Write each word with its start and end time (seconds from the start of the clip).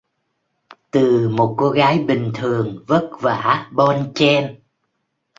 Từ 0.91 1.29
một 1.29 1.55
cô 1.57 1.69
gái 1.69 1.99
bình 1.99 2.31
thường 2.35 2.83
vất 2.87 3.09
vả 3.21 3.69
bon 3.71 4.11
chen 4.15 4.59